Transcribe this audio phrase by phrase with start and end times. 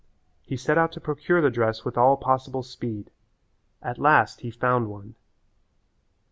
[0.41, 3.11] He set out to procure the dress with all possible speed.
[3.83, 5.13] At last he found one.